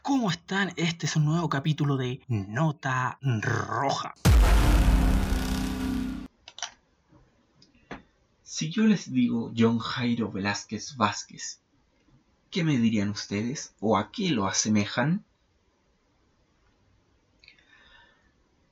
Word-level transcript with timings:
¿Cómo 0.00 0.30
están? 0.30 0.72
Este 0.76 1.04
es 1.04 1.14
un 1.14 1.26
nuevo 1.26 1.50
capítulo 1.50 1.98
de 1.98 2.22
Nota 2.28 3.18
Roja. 3.20 4.14
Si 8.42 8.70
yo 8.70 8.84
les 8.84 9.12
digo 9.12 9.52
John 9.56 9.78
Jairo 9.78 10.32
Velázquez 10.32 10.96
Vázquez, 10.96 11.60
¿qué 12.50 12.64
me 12.64 12.78
dirían 12.78 13.10
ustedes? 13.10 13.74
¿O 13.80 13.98
a 13.98 14.10
qué 14.10 14.30
lo 14.30 14.46
asemejan? 14.46 15.26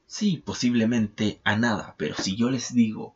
Sí, 0.07 0.39
posiblemente 0.39 1.43
a 1.45 1.57
nada, 1.57 1.95
pero 1.99 2.15
si 2.17 2.35
yo 2.35 2.49
les 2.49 2.73
digo 2.73 3.15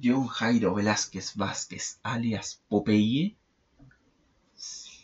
John 0.00 0.28
Jairo 0.28 0.72
Velázquez 0.72 1.34
Vázquez 1.34 1.98
alias 2.04 2.62
Popeye, 2.68 3.36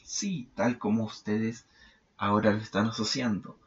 sí, 0.06 0.48
tal 0.54 0.78
como 0.78 1.04
ustedes 1.04 1.66
ahora 2.16 2.52
lo 2.52 2.58
están 2.58 2.86
asociando. 2.86 3.58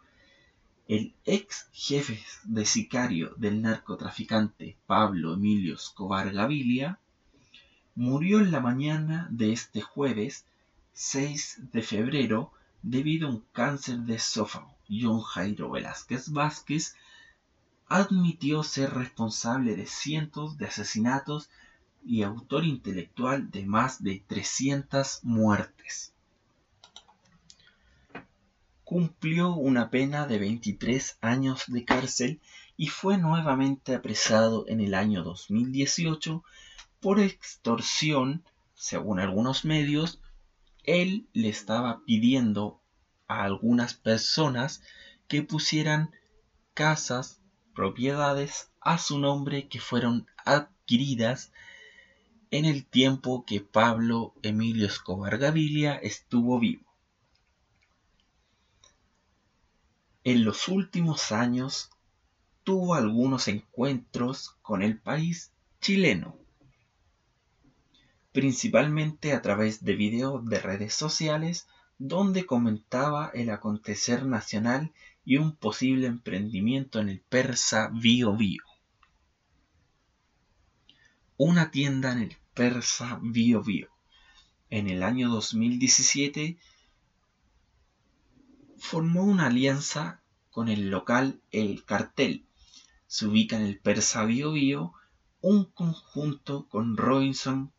El 0.87 1.13
ex 1.25 1.67
jefe 1.71 2.19
de 2.45 2.65
sicario 2.65 3.35
del 3.35 3.61
narcotraficante 3.61 4.77
Pablo 4.87 5.33
Emilio 5.33 5.75
Escobar 5.75 6.31
Gavilia 6.31 6.97
murió 7.93 8.39
en 8.39 8.51
la 8.51 8.61
mañana 8.61 9.27
de 9.29 9.51
este 9.51 9.81
jueves 9.81 10.45
6 10.93 11.69
de 11.73 11.81
febrero 11.83 12.51
debido 12.81 13.27
a 13.27 13.31
un 13.31 13.43
cáncer 13.51 13.99
de 13.99 14.15
esófago. 14.15 14.73
John 14.89 15.21
Jairo 15.21 15.69
Velázquez 15.69 16.29
Vázquez 16.29 16.95
admitió 17.87 18.63
ser 18.63 18.93
responsable 18.93 19.75
de 19.75 19.85
cientos 19.85 20.57
de 20.57 20.67
asesinatos 20.67 21.49
y 22.05 22.23
autor 22.23 22.63
intelectual 22.63 23.51
de 23.51 23.65
más 23.65 24.01
de 24.01 24.23
300 24.25 25.19
muertes. 25.23 26.13
Cumplió 28.89 29.53
una 29.53 29.91
pena 29.91 30.25
de 30.25 30.39
23 30.39 31.19
años 31.21 31.65
de 31.67 31.85
cárcel 31.85 32.41
y 32.75 32.87
fue 32.87 33.19
nuevamente 33.19 33.93
apresado 33.93 34.65
en 34.67 34.81
el 34.81 34.95
año 34.95 35.21
2018 35.21 36.43
por 36.99 37.19
extorsión, 37.19 38.43
según 38.73 39.19
algunos 39.19 39.63
medios, 39.63 40.19
él 40.85 41.27
le 41.33 41.49
estaba 41.49 42.03
pidiendo 42.03 42.81
a 43.27 43.43
algunas 43.43 43.93
personas 43.93 44.81
que 45.27 45.43
pusieran 45.43 46.09
casas 46.73 47.41
propiedades 47.75 48.71
a 48.81 48.97
su 48.97 49.19
nombre 49.19 49.67
que 49.67 49.79
fueron 49.79 50.25
adquiridas 50.45 51.51
en 52.49 52.65
el 52.65 52.87
tiempo 52.87 53.45
que 53.45 53.61
Pablo 53.61 54.33
Emilio 54.41 54.87
Escobar 54.87 55.37
Gaviria 55.37 55.93
estuvo 55.93 56.57
vivo. 56.57 56.88
En 60.29 60.45
los 60.45 60.67
últimos 60.67 61.31
años 61.31 61.89
tuvo 62.63 62.93
algunos 62.93 63.47
encuentros 63.47 64.51
con 64.61 64.83
el 64.83 64.99
país 64.99 65.51
chileno, 65.81 66.37
principalmente 68.31 69.33
a 69.33 69.41
través 69.41 69.83
de 69.83 69.95
videos 69.95 70.45
de 70.45 70.59
redes 70.59 70.93
sociales 70.93 71.67
donde 71.97 72.45
comentaba 72.45 73.31
el 73.33 73.49
acontecer 73.49 74.23
nacional 74.27 74.93
y 75.25 75.37
un 75.37 75.55
posible 75.55 76.05
emprendimiento 76.05 76.99
en 76.99 77.09
el 77.09 77.21
persa 77.21 77.89
Bio 77.91 78.37
Bio. 78.37 78.61
Una 81.37 81.71
tienda 81.71 82.11
en 82.11 82.19
el 82.19 82.37
persa 82.53 83.19
Bio 83.23 83.63
Bio. 83.63 83.89
En 84.69 84.89
el 84.89 85.01
año 85.01 85.29
2017 85.29 86.59
formó 88.79 89.23
una 89.23 89.47
alianza 89.47 90.21
con 90.51 90.69
el 90.69 90.89
local 90.89 91.41
El 91.51 91.83
Cartel. 91.85 92.45
Se 93.07 93.27
ubica 93.27 93.57
en 93.57 93.63
el 93.63 93.79
persa 93.79 94.25
Bio 94.25 94.51
Bio 94.53 94.93
un 95.41 95.65
conjunto 95.65 96.67
con 96.67 96.97
Robinson 96.97 97.71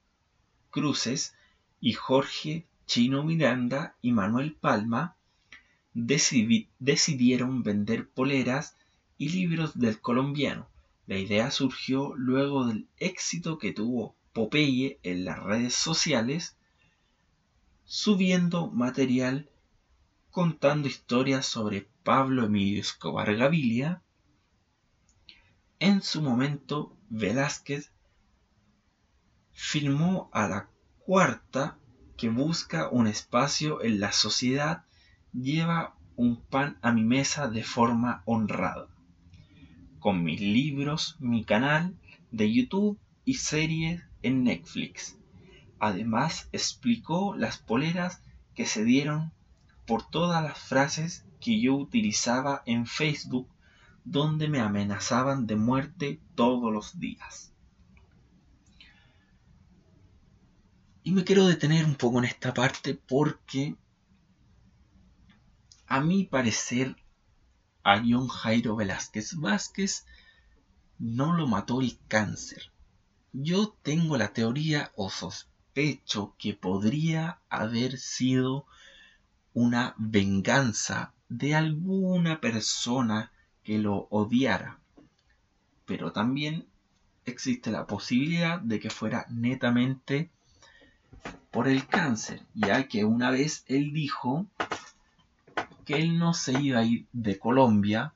Cruces 0.71 1.35
y 1.81 1.93
Jorge 1.95 2.67
Chino 2.87 3.23
Miranda 3.23 3.97
y 4.03 4.13
Manuel 4.13 4.55
Palma 4.55 5.17
decidieron 5.93 7.63
vender 7.63 8.09
poleras 8.09 8.77
y 9.19 9.31
libros 9.31 9.79
del 9.79 10.01
colombiano. 10.01 10.69
La 11.07 11.19
idea 11.19 11.51
surgió 11.51 12.15
luego 12.17 12.67
del 12.67 12.89
éxito 12.97 13.59
que 13.59 13.73
tuvo 13.73 14.15
Popeye 14.33 15.01
en 15.03 15.25
las 15.25 15.43
redes 15.43 15.75
sociales, 15.75 16.57
subiendo 17.85 18.69
material 18.69 19.51
contando 20.31 20.87
historias 20.87 21.45
sobre 21.45 21.89
Pablo 22.05 22.45
Emilio 22.45 22.81
Escobar 22.81 23.35
Gavilia. 23.35 24.01
En 25.81 26.03
su 26.03 26.23
momento, 26.23 26.97
Velázquez 27.09 27.91
filmó 29.51 30.31
a 30.33 30.49
la 30.49 30.69
cuarta 31.01 31.79
que 32.17 32.29
busca 32.29 32.89
un 32.91 33.09
espacio 33.09 33.83
en 33.83 33.99
la 33.99 34.13
sociedad 34.13 34.85
lleva 35.33 35.97
un 36.15 36.41
pan 36.41 36.79
a 36.81 36.93
mi 36.93 37.03
mesa 37.03 37.49
de 37.49 37.65
forma 37.65 38.23
honrada. 38.25 38.89
Con 39.99 40.23
mis 40.23 40.41
libros, 40.41 41.17
mi 41.19 41.45
canal 41.45 41.97
de 42.31 42.53
YouTube 42.53 42.99
y 43.25 43.35
series 43.35 44.03
en 44.23 44.45
Netflix. 44.45 45.19
Además 45.81 46.49
explicó 46.53 47.35
las 47.35 47.59
poleras 47.59 48.23
que 48.55 48.67
se 48.67 48.85
dieron 48.85 49.33
por 49.91 50.09
todas 50.09 50.41
las 50.41 50.57
frases 50.57 51.25
que 51.41 51.61
yo 51.61 51.75
utilizaba 51.75 52.63
en 52.65 52.87
Facebook 52.87 53.49
donde 54.05 54.47
me 54.47 54.61
amenazaban 54.61 55.49
de 55.49 55.57
muerte 55.57 56.21
todos 56.37 56.73
los 56.73 57.01
días. 57.01 57.53
Y 61.03 61.11
me 61.11 61.25
quiero 61.25 61.45
detener 61.45 61.85
un 61.85 61.97
poco 61.97 62.21
en 62.21 62.27
esta 62.27 62.55
parte 62.55 62.95
porque 62.95 63.75
a 65.89 66.01
mi 66.01 66.23
parecer 66.23 66.95
a 67.83 67.99
John 67.99 68.29
Jairo 68.29 68.77
Velázquez 68.77 69.35
Vázquez 69.41 70.07
no 71.01 71.37
lo 71.37 71.49
mató 71.49 71.81
el 71.81 71.99
cáncer. 72.07 72.71
Yo 73.33 73.77
tengo 73.83 74.17
la 74.17 74.33
teoría 74.33 74.93
o 74.95 75.11
sospecho 75.11 76.37
que 76.39 76.55
podría 76.55 77.41
haber 77.49 77.99
sido 77.99 78.67
una 79.55 79.95
venganza 79.99 81.13
de 81.29 81.55
alguna 81.55 82.41
persona 82.41 83.33
que 83.63 83.79
lo 83.79 84.09
odiara. 84.11 84.79
Pero 85.87 86.13
también 86.13 86.67
existe 87.25 87.71
la 87.71 87.87
posibilidad 87.87 88.61
de 88.61 88.81
que 88.81 88.91
fuera 88.91 89.27
netamente 89.29 90.31
por 91.51 91.69
el 91.69 91.87
cáncer, 91.87 92.43
ya 92.55 92.87
que 92.89 93.05
una 93.05 93.31
vez 93.31 93.65
él 93.67 93.93
dijo 93.93 94.47
que 95.85 95.97
él 95.97 96.19
no 96.19 96.35
se 96.35 96.61
iba 96.61 96.81
a 96.81 96.85
ir 96.85 97.07
de 97.13 97.39
Colombia 97.39 98.15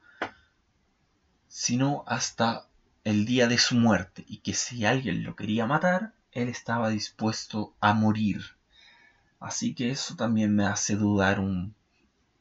sino 1.54 2.02
hasta 2.08 2.66
el 3.04 3.26
día 3.26 3.46
de 3.46 3.58
su 3.58 3.76
muerte 3.76 4.24
y 4.26 4.38
que 4.38 4.54
si 4.54 4.84
alguien 4.84 5.22
lo 5.22 5.36
quería 5.36 5.66
matar, 5.66 6.12
él 6.32 6.48
estaba 6.48 6.88
dispuesto 6.88 7.76
a 7.78 7.94
morir. 7.94 8.56
Así 9.44 9.74
que 9.74 9.90
eso 9.90 10.16
también 10.16 10.56
me 10.56 10.64
hace 10.64 10.96
dudar 10.96 11.38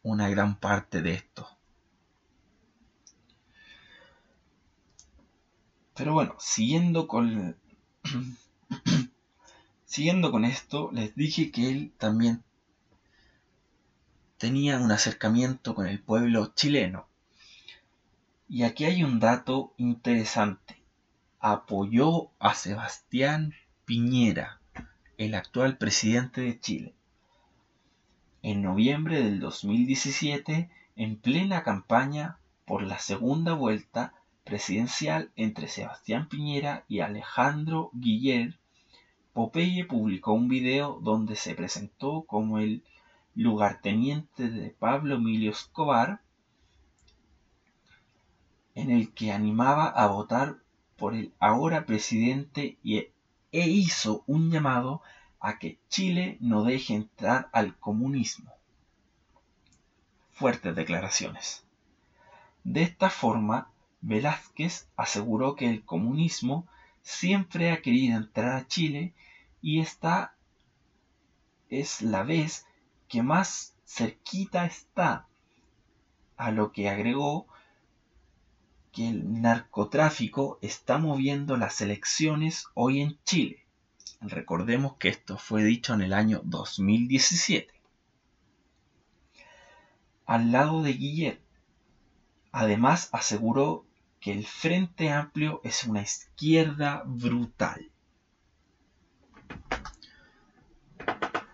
una 0.04 0.30
gran 0.30 0.58
parte 0.58 1.02
de 1.02 1.16
esto. 1.16 1.46
Pero 5.94 6.14
bueno, 6.14 6.36
siguiendo 6.40 7.10
con 7.10 7.58
Siguiendo 9.86 10.32
con 10.32 10.46
esto, 10.46 10.92
les 10.94 11.14
dije 11.14 11.52
que 11.52 11.70
él 11.70 11.94
también 11.98 12.42
tenía 14.38 14.80
un 14.80 14.92
acercamiento 14.92 15.76
con 15.76 15.88
el 15.88 16.02
pueblo 16.02 16.54
chileno. 16.56 17.06
Y 18.48 18.64
aquí 18.64 18.86
hay 18.86 19.04
un 19.04 19.20
dato 19.20 19.74
interesante. 19.76 20.82
Apoyó 21.42 22.32
a 22.40 22.56
Sebastián 22.56 23.54
Piñera, 23.84 24.62
el 25.26 25.36
actual 25.36 25.78
presidente 25.78 26.42
de 26.42 26.60
Chile. 26.60 26.94
En 28.42 28.62
noviembre 28.62 29.24
del 29.24 29.40
2017, 29.40 30.70
en 30.98 31.16
plena 31.16 31.64
campaña 31.64 32.38
por 32.66 32.84
la 32.84 33.00
segunda 33.00 33.54
vuelta 33.54 34.14
presidencial 34.44 35.32
entre 35.38 35.70
Sebastián 35.70 36.28
Piñera 36.28 36.84
y 36.90 37.00
Alejandro 37.00 37.90
Guiller, 37.94 38.60
Popeye 39.32 39.86
publicó 39.86 40.34
un 40.34 40.50
video 40.50 41.00
donde 41.02 41.38
se 41.38 41.56
presentó 41.56 42.24
como 42.24 42.60
el 42.60 42.84
lugarteniente 43.34 44.50
de 44.50 44.72
Pablo 44.72 45.16
Emilio 45.16 45.52
Escobar, 45.52 46.20
en 48.76 48.92
el 48.92 49.14
que 49.14 49.32
animaba 49.32 49.88
a 49.88 50.08
votar 50.08 50.58
por 50.98 51.16
el 51.16 51.32
ahora 51.40 51.86
presidente 51.86 52.78
e 53.54 53.62
hizo 53.62 54.24
un 54.28 54.52
llamado 54.52 55.02
a 55.40 55.60
que 55.60 55.80
Chile 55.88 56.38
no 56.42 56.64
deje 56.64 56.96
entrar 56.96 57.50
al 57.54 57.78
comunismo. 57.78 58.52
fuertes 60.32 60.76
declaraciones. 60.76 61.64
De 62.64 62.82
esta 62.82 63.12
forma, 63.12 63.70
Velázquez 64.02 64.90
aseguró 64.98 65.56
que 65.56 65.70
el 65.70 65.86
comunismo 65.86 66.68
siempre 67.04 67.72
ha 67.72 67.82
querido 67.84 68.18
entrar 68.18 68.56
a 68.56 68.68
Chile 68.68 69.14
y 69.62 69.80
esta 69.80 70.36
es 71.70 72.02
la 72.02 72.24
vez 72.24 72.66
que 73.08 73.22
más 73.22 73.76
cerquita 73.86 74.66
está, 74.66 75.28
a 76.36 76.50
lo 76.50 76.72
que 76.72 76.90
agregó 76.90 77.48
que 78.94 79.10
el 79.10 79.42
narcotráfico 79.42 80.60
está 80.62 81.00
moviendo 81.00 81.58
las 81.58 81.82
elecciones 81.82 82.68
hoy 82.76 83.02
en 83.02 83.18
Chile. 83.26 83.66
Recordemos 84.22 84.98
que 84.98 85.10
esto 85.10 85.38
fue 85.38 85.64
dicho 85.64 85.96
en 85.96 86.02
el 86.02 86.14
año 86.14 86.42
2017. 86.46 87.74
Al 90.28 90.52
lado 90.52 90.84
de 90.84 90.94
Guillet, 90.94 91.42
además 92.52 93.10
aseguró 93.12 93.86
que 94.22 94.32
el 94.32 94.46
Frente 94.46 95.12
Amplio 95.12 95.60
es 95.64 95.84
una 95.84 96.04
izquierda 96.04 97.04
brutal. 97.06 97.92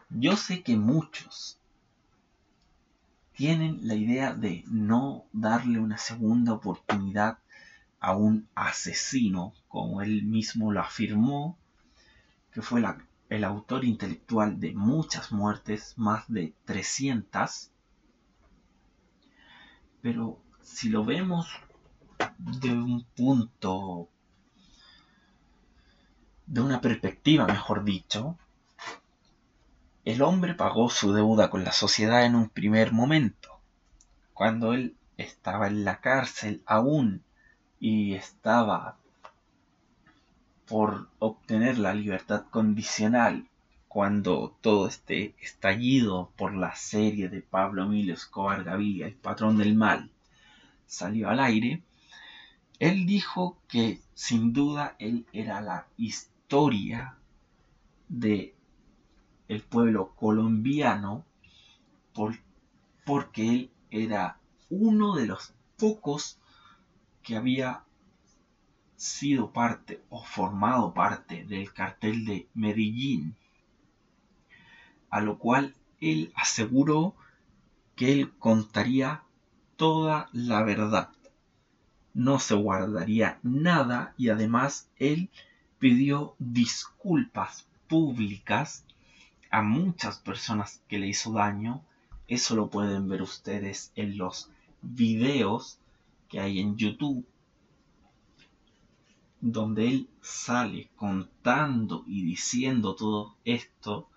Yo 0.09 0.35
sé 0.35 0.61
que 0.61 0.75
muchos 0.75 1.58
tienen 3.39 3.87
la 3.87 3.95
idea 3.95 4.33
de 4.33 4.65
no 4.67 5.23
darle 5.31 5.79
una 5.79 5.97
segunda 5.97 6.51
oportunidad 6.51 7.37
a 8.01 8.13
un 8.13 8.49
asesino, 8.53 9.53
como 9.69 10.01
él 10.01 10.23
mismo 10.23 10.73
lo 10.73 10.81
afirmó, 10.81 11.57
que 12.51 12.61
fue 12.61 12.83
el 13.29 13.43
autor 13.45 13.85
intelectual 13.85 14.59
de 14.59 14.73
muchas 14.73 15.31
muertes, 15.31 15.93
más 15.95 16.25
de 16.27 16.53
300. 16.65 17.71
Pero 20.01 20.41
si 20.61 20.89
lo 20.89 21.05
vemos 21.05 21.47
de 22.39 22.73
un 22.73 23.05
punto, 23.15 24.09
de 26.45 26.59
una 26.59 26.81
perspectiva, 26.81 27.47
mejor 27.47 27.85
dicho, 27.85 28.37
el 30.09 30.23
hombre 30.23 30.55
pagó 30.55 30.89
su 30.89 31.13
deuda 31.13 31.51
con 31.51 31.63
la 31.63 31.71
sociedad 31.71 32.25
en 32.25 32.33
un 32.33 32.49
primer 32.49 32.91
momento, 32.91 33.59
cuando 34.33 34.73
él 34.73 34.95
estaba 35.17 35.67
en 35.67 35.85
la 35.85 35.99
cárcel 36.01 36.63
aún 36.65 37.21
y 37.79 38.15
estaba 38.15 38.97
por 40.67 41.09
obtener 41.19 41.77
la 41.77 41.93
libertad 41.93 42.45
condicional 42.49 43.47
cuando 43.87 44.57
todo 44.61 44.87
este 44.87 45.35
estallido 45.41 46.31
por 46.35 46.55
la 46.55 46.75
serie 46.75 47.29
de 47.29 47.41
Pablo 47.41 47.83
Emilio 47.83 48.15
Escobar 48.15 48.63
Gaviria, 48.63 49.05
el 49.05 49.13
patrón 49.13 49.57
del 49.57 49.75
mal, 49.75 50.09
salió 50.87 51.29
al 51.29 51.39
aire, 51.39 51.83
él 52.79 53.05
dijo 53.05 53.59
que 53.67 54.01
sin 54.15 54.53
duda 54.53 54.95
él 54.97 55.27
era 55.33 55.61
la 55.61 55.85
historia 55.97 57.15
de 58.07 58.55
el 59.49 59.61
pueblo 59.63 60.13
colombiano 60.15 61.25
porque 63.03 63.49
él 63.49 63.71
era 63.89 64.37
uno 64.69 65.15
de 65.15 65.25
los 65.25 65.53
pocos 65.77 66.37
que 67.23 67.35
había 67.35 67.83
sido 68.95 69.51
parte 69.51 70.03
o 70.09 70.23
formado 70.23 70.93
parte 70.93 71.45
del 71.45 71.73
cartel 71.73 72.25
de 72.25 72.47
Medellín, 72.53 73.35
a 75.09 75.21
lo 75.21 75.39
cual 75.39 75.73
él 75.99 76.31
aseguró 76.35 77.15
que 77.95 78.11
él 78.11 78.31
contaría 78.37 79.23
toda 79.77 80.29
la 80.31 80.61
verdad, 80.63 81.09
no 82.13 82.39
se 82.39 82.55
guardaría 82.55 83.39
nada 83.41 84.13
y 84.17 84.29
además 84.29 84.89
él 84.97 85.29
pidió 85.79 86.35
disculpas 86.37 87.67
públicas 87.87 88.85
a 89.49 89.61
muchas 89.61 90.19
personas 90.19 90.81
que 90.87 90.99
le 90.99 91.07
hizo 91.07 91.33
daño. 91.33 91.83
Eso 92.27 92.55
lo 92.55 92.69
pueden 92.69 93.07
ver 93.07 93.21
ustedes 93.21 93.91
en 93.95 94.17
los 94.17 94.51
videos 94.81 95.79
que 96.27 96.39
hay 96.39 96.59
en 96.59 96.77
YouTube 96.77 97.25
donde 99.41 99.87
él 99.87 100.09
sale 100.21 100.89
contando 100.95 102.03
y 102.07 102.23
diciendo 102.23 102.95
todo 102.95 103.37
esto 103.45 104.09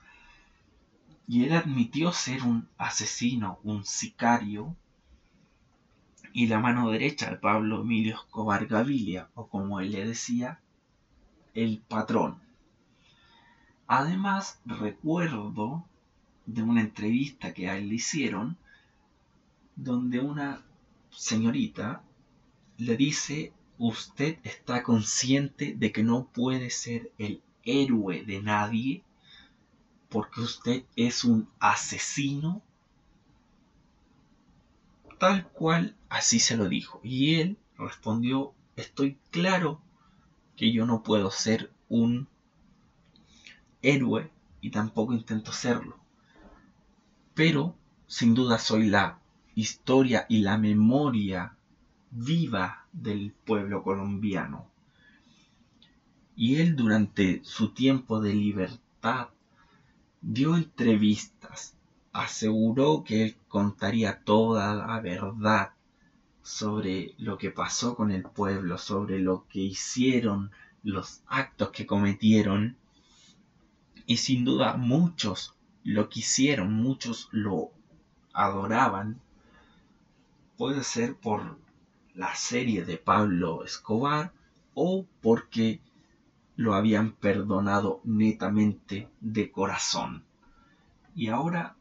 y 1.29 1.45
él 1.45 1.53
admitió 1.53 2.13
ser 2.13 2.43
un 2.43 2.69
asesino, 2.77 3.61
un 3.63 3.85
sicario 3.85 4.77
y 6.33 6.49
la 6.49 6.59
mano 6.59 6.91
derecha 6.91 7.31
de 7.31 7.37
Pablo 7.37 7.83
Emilio 7.83 8.17
Escobar 8.17 8.67
Gavilia 8.67 9.29
o 9.35 9.47
como 9.47 9.81
él 9.81 9.93
le 9.93 10.05
decía, 10.05 10.61
el 11.55 11.79
patrón. 11.87 12.42
Además, 13.95 14.59
recuerdo 14.65 15.85
de 16.47 16.63
una 16.63 16.81
entrevista 16.81 17.53
que 17.53 17.69
a 17.69 17.77
él 17.77 17.91
le 17.91 17.97
hicieron, 17.97 18.57
donde 19.77 20.19
una 20.19 20.63
señorita 21.11 22.03
le 22.79 22.97
dice, 22.97 23.53
usted 23.77 24.39
está 24.45 24.83
consciente 24.83 25.75
de 25.77 25.93
que 25.93 26.03
no 26.03 26.25
puede 26.25 26.71
ser 26.71 27.13
el 27.19 27.43
héroe 27.65 28.25
de 28.25 28.41
nadie 28.41 29.03
porque 30.09 30.41
usted 30.41 30.85
es 30.97 31.23
un 31.23 31.51
asesino. 31.61 32.63
Tal 35.19 35.47
cual 35.49 35.95
así 36.09 36.39
se 36.39 36.57
lo 36.57 36.67
dijo. 36.67 36.99
Y 37.03 37.35
él 37.35 37.59
respondió, 37.77 38.55
estoy 38.75 39.19
claro 39.31 39.83
que 40.57 40.73
yo 40.73 40.87
no 40.87 41.03
puedo 41.03 41.31
ser 41.31 41.71
un 41.91 42.32
héroe 43.83 44.31
y 44.61 44.71
tampoco 44.71 45.13
intento 45.13 45.53
serlo. 45.53 45.99
Pero 47.35 47.75
sin 48.07 48.35
duda 48.35 48.59
soy 48.59 48.89
la 48.89 49.19
historia 49.55 50.27
y 50.29 50.39
la 50.39 50.57
memoria 50.57 51.57
viva 52.11 52.87
del 52.93 53.33
pueblo 53.33 53.83
colombiano. 53.83 54.69
Y 56.37 56.57
él 56.57 56.77
durante 56.77 57.41
su 57.45 57.71
tiempo 57.71 58.21
de 58.21 58.35
libertad 58.35 59.29
dio 60.21 60.57
entrevistas, 60.57 61.77
aseguró 62.13 63.05
que 63.05 63.25
él 63.25 63.37
contaría 63.49 64.23
toda 64.23 64.75
la 64.75 65.01
verdad 65.01 65.73
sobre 66.43 67.15
lo 67.19 67.39
que 67.39 67.51
pasó 67.51 67.95
con 67.95 68.11
el 68.11 68.23
pueblo, 68.23 68.79
sobre 68.79 69.19
lo 69.19 69.47
que 69.49 69.61
hicieron, 69.61 70.51
los 70.83 71.23
actos 71.27 71.71
que 71.71 71.87
cometieron 71.87 72.77
y 74.13 74.19
sin 74.19 74.45
duda 74.45 74.77
muchos 74.77 75.57
lo 75.85 76.11
quisieron, 76.11 76.75
muchos 76.75 77.31
lo 77.31 77.71
adoraban. 78.35 79.23
Puede 80.59 80.85
ser 80.85 81.17
por 81.17 81.57
la 82.15 82.35
serie 82.35 82.85
de 82.85 82.99
Pablo 82.99 83.65
Escobar 83.65 84.35
o 84.75 85.07
porque 85.23 85.81
lo 86.57 86.75
habían 86.75 87.13
perdonado 87.13 88.03
netamente 88.05 89.09
de 89.23 89.51
corazón. 89.51 90.25
Y 91.15 91.29
ahora 91.29 91.75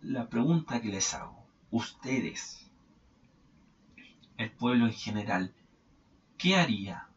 la 0.00 0.28
pregunta 0.28 0.80
que 0.80 0.90
les 0.90 1.12
hago, 1.12 1.44
ustedes, 1.72 2.70
el 4.36 4.52
pueblo 4.52 4.86
en 4.86 4.92
general, 4.92 5.52
¿qué 6.38 6.54
haría? 6.54 7.08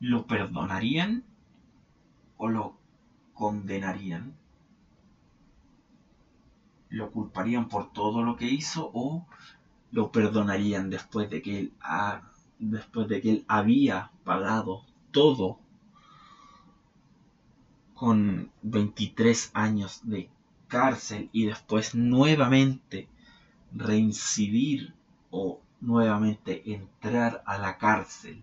¿Lo 0.00 0.26
perdonarían 0.26 1.24
o 2.36 2.48
lo 2.48 2.76
condenarían, 3.36 4.34
lo 6.88 7.12
culparían 7.12 7.68
por 7.68 7.92
todo 7.92 8.22
lo 8.22 8.36
que 8.36 8.46
hizo 8.46 8.90
o 8.92 9.26
lo 9.92 10.10
perdonarían 10.10 10.90
después 10.90 11.30
de 11.30 11.42
que 11.42 11.58
él, 11.58 11.72
después 12.58 13.06
de 13.08 13.20
que 13.20 13.30
él 13.30 13.44
había 13.46 14.10
pagado 14.24 14.84
todo 15.12 15.58
con 17.94 18.50
23 18.62 19.50
años 19.54 20.00
de 20.04 20.28
cárcel 20.68 21.30
y 21.32 21.44
después 21.46 21.94
nuevamente 21.94 23.08
reincidir 23.72 24.94
o 25.30 25.60
nuevamente 25.80 26.72
entrar 26.72 27.42
a 27.46 27.58
la 27.58 27.78
cárcel 27.78 28.42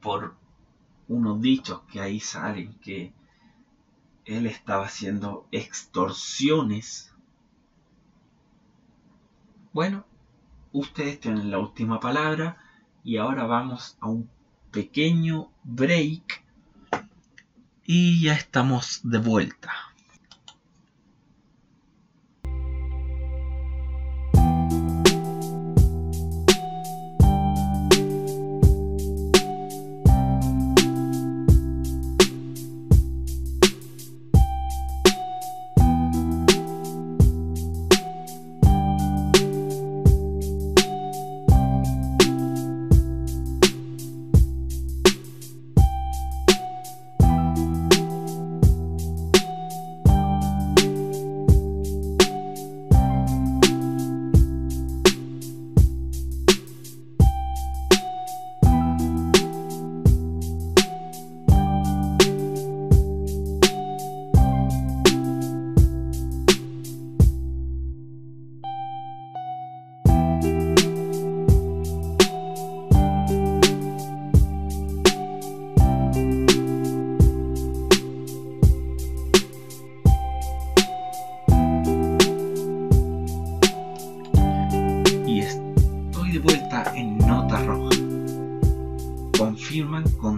por 0.00 0.34
unos 1.12 1.40
dichos 1.40 1.82
que 1.90 2.00
ahí 2.00 2.20
salen 2.20 2.74
que 2.80 3.12
él 4.24 4.46
estaba 4.46 4.86
haciendo 4.86 5.46
extorsiones. 5.52 7.12
Bueno, 9.72 10.04
ustedes 10.72 11.20
tienen 11.20 11.50
la 11.50 11.58
última 11.58 12.00
palabra 12.00 12.56
y 13.04 13.18
ahora 13.18 13.44
vamos 13.44 13.96
a 14.00 14.08
un 14.08 14.28
pequeño 14.70 15.50
break 15.64 16.44
y 17.84 18.22
ya 18.22 18.34
estamos 18.34 19.00
de 19.02 19.18
vuelta. 19.18 19.91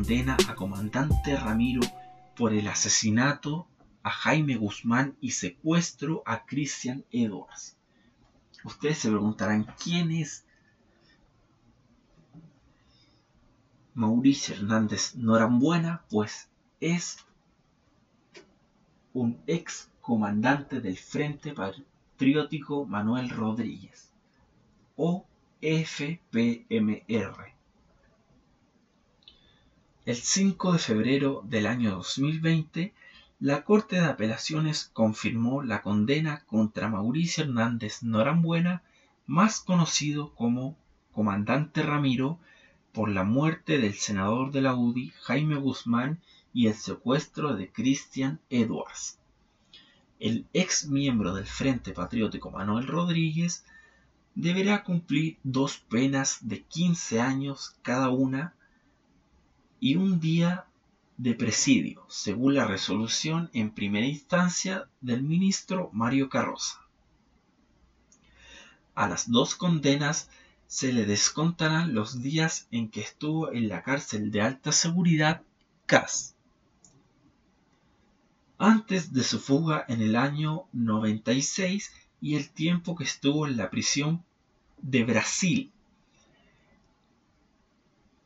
Condena 0.05 0.37
a 0.49 0.55
comandante 0.55 1.35
Ramiro 1.35 1.81
por 2.37 2.53
el 2.53 2.69
asesinato 2.69 3.67
a 4.03 4.11
Jaime 4.11 4.57
Guzmán 4.57 5.17
y 5.19 5.31
secuestro 5.31 6.23
a 6.27 6.45
Christian 6.45 7.07
Edwards. 7.11 7.79
Ustedes 8.65 8.99
se 8.99 9.09
preguntarán 9.09 9.67
quién 9.83 10.11
es 10.11 10.45
Mauricio 13.95 14.55
Hernández 14.55 15.15
Norambuena, 15.17 16.05
pues 16.11 16.51
es 16.81 17.25
un 19.15 19.41
ex 19.47 19.91
comandante 20.03 20.83
del 20.83 20.99
Frente 20.99 21.55
Patriótico 21.55 22.85
Manuel 22.85 23.31
Rodríguez, 23.31 24.13
o 24.97 25.25
FPMR. 25.63 27.54
El 30.07 30.17
5 30.17 30.75
de 30.75 30.79
febrero 30.79 31.43
del 31.47 31.67
año 31.67 31.93
2020, 31.93 32.93
la 33.41 33.65
Corte 33.65 33.97
de 33.97 34.05
Apelaciones 34.05 34.91
confirmó 34.93 35.63
la 35.63 35.81
condena 35.81 36.45
contra 36.45 36.91
Mauricio 36.91 37.45
Hernández 37.45 38.03
Norambuena, 38.03 38.83
más 39.25 39.61
conocido 39.61 40.35
como 40.35 40.77
Comandante 41.11 41.83
Ramiro, 41.83 42.39
por 42.93 43.09
la 43.09 43.25
muerte 43.25 43.79
del 43.79 43.95
senador 43.95 44.53
de 44.53 44.61
la 44.61 44.75
UDI 44.75 45.11
Jaime 45.23 45.57
Guzmán 45.57 46.21
y 46.53 46.67
el 46.67 46.75
secuestro 46.75 47.57
de 47.57 47.73
Christian 47.73 48.41
Edwards. 48.51 49.19
El 50.21 50.47
ex 50.53 50.87
miembro 50.87 51.33
del 51.33 51.47
Frente 51.47 51.95
Patriótico 51.95 52.51
Manuel 52.51 52.89
Rodríguez 52.89 53.65
deberá 54.35 54.85
cumplir 54.85 55.39
dos 55.45 55.79
penas 55.79 56.47
de 56.47 56.63
15 56.63 57.23
años 57.23 57.79
cada 57.81 58.11
una 58.11 58.55
y 59.81 59.97
un 59.97 60.21
día 60.21 60.67
de 61.17 61.35
presidio, 61.35 62.05
según 62.09 62.55
la 62.55 62.67
resolución 62.67 63.51
en 63.53 63.71
primera 63.71 64.07
instancia 64.07 64.89
del 65.01 65.23
ministro 65.23 65.91
Mario 65.93 66.29
Carroza. 66.29 66.81
A 68.95 69.09
las 69.09 69.31
dos 69.31 69.55
condenas 69.55 70.29
se 70.67 70.93
le 70.93 71.05
descontarán 71.05 71.95
los 71.95 72.23
días 72.23 72.67
en 72.71 72.89
que 72.89 73.01
estuvo 73.01 73.53
en 73.53 73.69
la 73.69 73.83
cárcel 73.83 74.31
de 74.31 74.41
alta 74.41 74.73
seguridad 74.73 75.43
CAS. 75.87 76.35
Antes 78.59 79.13
de 79.13 79.23
su 79.23 79.41
fuga 79.41 79.85
en 79.89 80.01
el 80.01 80.17
año 80.17 80.65
96 80.73 81.93
y 82.21 82.37
el 82.37 82.51
tiempo 82.51 82.97
que 82.97 83.05
estuvo 83.05 83.47
en 83.47 83.57
la 83.57 83.71
prisión 83.71 84.25
de 84.81 85.05
Brasil. 85.05 85.73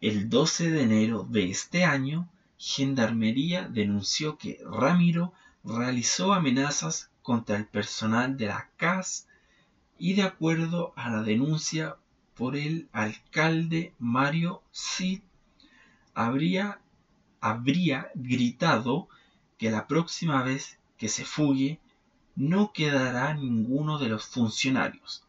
El 0.00 0.28
12 0.28 0.70
de 0.70 0.82
enero 0.82 1.26
de 1.28 1.50
este 1.50 1.84
año, 1.84 2.28
Gendarmería 2.56 3.68
denunció 3.68 4.38
que 4.38 4.60
Ramiro 4.64 5.32
realizó 5.64 6.34
amenazas 6.34 7.10
contra 7.20 7.56
el 7.56 7.66
personal 7.66 8.36
de 8.36 8.46
la 8.46 8.70
CAS 8.76 9.26
y 9.98 10.14
de 10.14 10.22
acuerdo 10.22 10.92
a 10.94 11.10
la 11.10 11.24
denuncia 11.24 11.96
por 12.36 12.54
el 12.54 12.88
alcalde 12.92 13.92
Mario 13.98 14.62
Cid, 14.70 15.22
habría, 16.14 16.80
habría 17.40 18.12
gritado 18.14 19.08
que 19.56 19.72
la 19.72 19.88
próxima 19.88 20.44
vez 20.44 20.78
que 20.96 21.08
se 21.08 21.24
fugue 21.24 21.80
no 22.36 22.72
quedará 22.72 23.34
ninguno 23.34 23.98
de 23.98 24.10
los 24.10 24.26
funcionarios. 24.26 25.24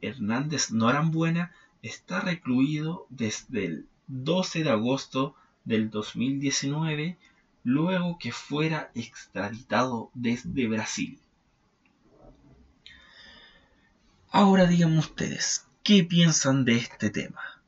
Hernández 0.00 0.72
Norambuena 0.72 1.52
está 1.82 2.18
recluido 2.20 3.06
desde 3.10 3.64
el 3.64 3.88
12 4.08 4.64
de 4.64 4.70
agosto 4.70 5.34
del 5.64 5.90
2019, 5.90 7.16
luego 7.64 8.18
que 8.18 8.32
fuera 8.32 8.90
extraditado 8.94 10.10
desde 10.14 10.66
Brasil. 10.66 11.18
Ahora 14.30 14.66
díganme 14.66 14.98
ustedes, 14.98 15.68
¿Qué 15.88 16.04
piensan 16.04 16.66
de 16.66 16.76
este 16.76 17.08
tema? 17.08 17.62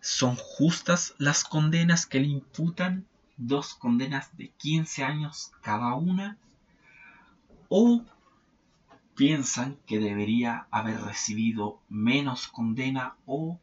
¿Son 0.00 0.34
justas 0.34 1.14
las 1.18 1.44
condenas 1.44 2.06
que 2.06 2.20
le 2.20 2.26
imputan? 2.26 3.04
Dos 3.36 3.74
condenas 3.74 4.34
de 4.38 4.48
15 4.56 5.04
años 5.04 5.52
cada 5.60 5.92
una. 5.92 6.38
¿O 7.68 8.02
piensan 9.14 9.76
que 9.86 9.98
debería 9.98 10.68
haber 10.70 11.02
recibido 11.02 11.82
menos 11.90 12.48
condena 12.48 13.14
o 13.26 13.60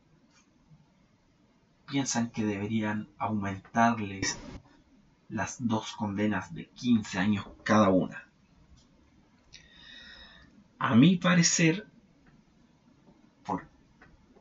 piensan 1.85 2.29
que 2.29 2.45
deberían 2.45 3.07
aumentarles 3.17 4.37
las 5.29 5.57
dos 5.59 5.93
condenas 5.93 6.53
de 6.53 6.67
15 6.69 7.19
años 7.19 7.47
cada 7.63 7.89
una. 7.89 8.27
A 10.79 10.95
mi 10.95 11.17
parecer, 11.17 11.87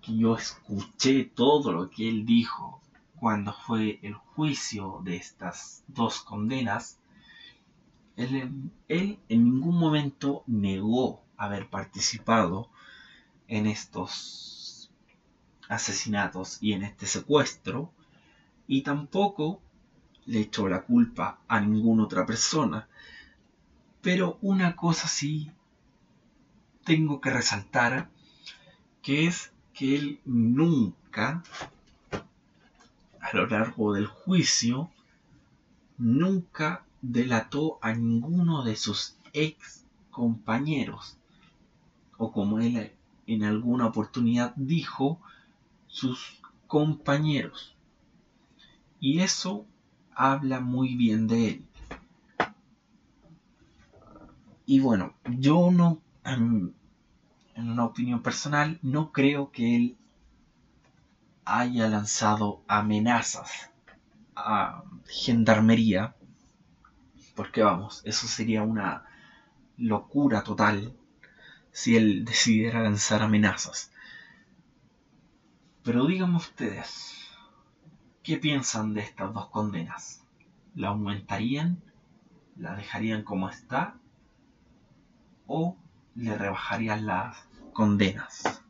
yo 0.06 0.36
escuché 0.36 1.24
todo 1.24 1.72
lo 1.72 1.90
que 1.90 2.08
él 2.08 2.26
dijo 2.26 2.82
cuando 3.16 3.52
fue 3.52 3.98
el 4.02 4.14
juicio 4.14 5.00
de 5.02 5.16
estas 5.16 5.82
dos 5.88 6.20
condenas, 6.20 6.98
él, 8.16 8.70
en 8.88 9.18
ningún 9.28 9.78
momento 9.78 10.44
negó 10.46 11.22
haber 11.36 11.68
participado 11.68 12.68
en 13.48 13.66
estos 13.66 14.53
asesinatos 15.68 16.58
y 16.60 16.72
en 16.72 16.82
este 16.82 17.06
secuestro, 17.06 17.92
y 18.66 18.82
tampoco 18.82 19.60
le 20.26 20.40
echó 20.40 20.68
la 20.68 20.82
culpa 20.82 21.38
a 21.48 21.60
ninguna 21.60 22.04
otra 22.04 22.26
persona. 22.26 22.88
Pero 24.00 24.38
una 24.42 24.76
cosa 24.76 25.08
sí 25.08 25.50
tengo 26.84 27.20
que 27.20 27.30
resaltar, 27.30 28.08
que 29.02 29.26
es 29.26 29.52
que 29.72 29.96
él 29.96 30.20
nunca, 30.24 31.42
a 33.20 33.36
lo 33.36 33.46
largo 33.46 33.92
del 33.92 34.06
juicio, 34.06 34.90
nunca 35.98 36.84
delató 37.02 37.78
a 37.82 37.92
ninguno 37.92 38.64
de 38.64 38.76
sus 38.76 39.16
ex 39.32 39.84
compañeros, 40.10 41.16
o 42.16 42.32
como 42.32 42.60
él 42.60 42.92
en 43.26 43.42
alguna 43.42 43.86
oportunidad 43.86 44.52
dijo, 44.56 45.20
sus 45.94 46.42
compañeros. 46.66 47.76
Y 48.98 49.20
eso 49.20 49.64
habla 50.12 50.58
muy 50.58 50.96
bien 50.96 51.28
de 51.28 51.48
él. 51.48 51.66
Y 54.66 54.80
bueno, 54.80 55.14
yo 55.24 55.70
no, 55.70 56.02
en 56.24 56.74
una 57.56 57.84
opinión 57.84 58.22
personal, 58.22 58.80
no 58.82 59.12
creo 59.12 59.52
que 59.52 59.76
él 59.76 59.96
haya 61.44 61.86
lanzado 61.86 62.64
amenazas 62.66 63.70
a 64.34 64.82
gendarmería, 65.06 66.16
porque 67.36 67.62
vamos, 67.62 68.02
eso 68.04 68.26
sería 68.26 68.62
una 68.62 69.04
locura 69.76 70.42
total 70.42 70.92
si 71.70 71.94
él 71.96 72.24
decidiera 72.24 72.82
lanzar 72.82 73.22
amenazas. 73.22 73.92
Pero 75.84 76.06
díganme 76.06 76.38
ustedes, 76.38 77.14
¿qué 78.22 78.38
piensan 78.38 78.94
de 78.94 79.02
estas 79.02 79.32
dos 79.32 79.48
condenas? 79.50 80.24
¿La 80.74 80.88
aumentarían? 80.88 81.82
¿La 82.56 82.74
dejarían 82.74 83.22
como 83.22 83.48
está? 83.48 84.00
¿O 85.46 85.76
le 86.14 86.36
rebajarían 86.36 87.06
las 87.06 87.36
condenas. 87.72 88.62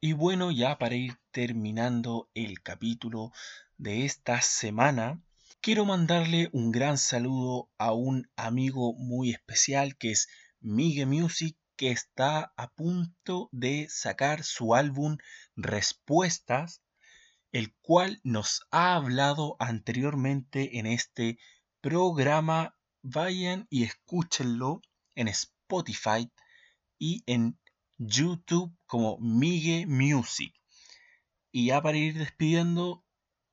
Y 0.00 0.12
bueno, 0.14 0.50
ya 0.50 0.78
para 0.78 0.96
ir 0.96 1.16
terminando 1.30 2.28
el 2.34 2.60
capítulo 2.60 3.32
de 3.78 4.04
esta 4.04 4.42
semana, 4.42 5.22
quiero 5.60 5.84
mandarle 5.84 6.50
un 6.52 6.72
gran 6.72 6.98
saludo 6.98 7.70
a 7.78 7.92
un 7.92 8.28
amigo 8.36 8.94
muy 8.94 9.30
especial 9.30 9.96
que 9.96 10.10
es 10.10 10.28
Migue 10.60 11.06
Music, 11.06 11.56
que 11.82 11.90
está 11.90 12.52
a 12.56 12.70
punto 12.70 13.48
de 13.50 13.88
sacar 13.90 14.44
su 14.44 14.76
álbum 14.76 15.16
Respuestas, 15.56 16.80
el 17.50 17.74
cual 17.82 18.20
nos 18.22 18.68
ha 18.70 18.94
hablado 18.94 19.56
anteriormente 19.58 20.78
en 20.78 20.86
este 20.86 21.40
programa. 21.80 22.78
Vayan 23.02 23.66
y 23.68 23.82
escúchenlo 23.82 24.80
en 25.16 25.26
Spotify 25.26 26.30
y 27.00 27.24
en 27.26 27.58
YouTube 27.98 28.72
como 28.86 29.18
Migue 29.18 29.84
Music. 29.88 30.54
Y 31.50 31.66
ya 31.66 31.82
para 31.82 31.98
ir 31.98 32.16
despidiendo, 32.16 33.04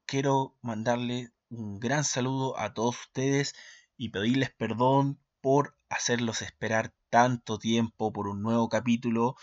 quiero 0.06 0.56
mandarle 0.62 1.32
un 1.50 1.80
gran 1.80 2.04
saludo 2.04 2.60
a 2.60 2.76
todos 2.76 2.96
ustedes 3.08 3.56
y 3.98 4.10
pedirles 4.10 4.52
perdón 4.52 5.20
por 5.42 5.76
hacerlos 5.90 6.44
esperar 6.44 6.94
tanto 7.10 7.58
tiempo 7.60 8.12
por 8.14 8.28
un 8.28 8.42
nuevo 8.42 8.70
capítulo. 8.70 9.36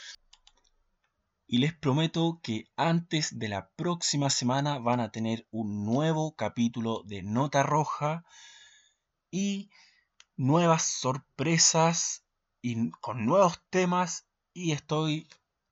Y 1.46 1.58
les 1.58 1.74
prometo 1.74 2.40
que 2.42 2.64
antes 2.76 3.38
de 3.38 3.48
la 3.48 3.68
próxima 3.70 4.30
semana 4.30 4.78
van 4.78 5.00
a 5.00 5.12
tener 5.12 5.46
un 5.50 5.84
nuevo 5.84 6.34
capítulo 6.34 7.02
de 7.04 7.22
Nota 7.22 7.62
Roja 7.62 8.24
y 9.30 9.70
nuevas 10.36 10.82
sorpresas 10.82 12.24
y 12.62 12.90
con 13.00 13.26
nuevos 13.26 13.62
temas 13.70 14.26
y 14.52 14.72
estoy 14.72 15.28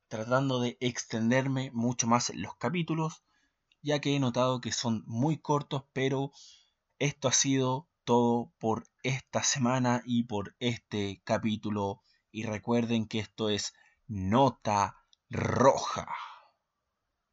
tratando 0.08 0.60
de 0.60 0.76
extenderme 0.80 1.70
mucho 1.72 2.06
más 2.06 2.30
los 2.34 2.56
capítulos 2.56 3.24
ya 3.82 4.00
que 4.00 4.16
he 4.16 4.20
notado 4.20 4.60
que 4.60 4.72
son 4.72 5.02
muy 5.06 5.38
cortos 5.38 5.84
pero 5.92 6.32
esto 6.98 7.28
ha 7.28 7.32
sido 7.32 7.88
todo 8.04 8.52
por 8.58 8.84
esta 9.02 9.42
semana 9.42 10.02
y 10.04 10.25
por 10.25 10.54
este 10.58 11.20
capítulo. 11.25 12.00
Y 12.30 12.44
recuerden 12.44 13.06
que 13.06 13.20
esto 13.20 13.49
es 13.49 13.73
nota 14.06 14.96
roja 15.30 16.06